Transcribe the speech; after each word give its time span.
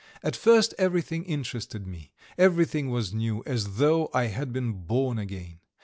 At 0.23 0.35
first 0.35 0.73
everything 0.79 1.25
interested 1.25 1.85
me, 1.85 2.11
everything 2.35 2.89
was 2.89 3.13
new, 3.13 3.43
as 3.45 3.75
though 3.75 4.09
I 4.15 4.23
had 4.33 4.51
been 4.51 4.71
born 4.71 5.19
again. 5.19 5.59